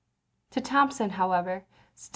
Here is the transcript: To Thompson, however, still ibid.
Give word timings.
To 0.49 0.61
Thompson, 0.61 1.11
however, 1.11 1.65
still 1.93 2.09
ibid. 2.09 2.09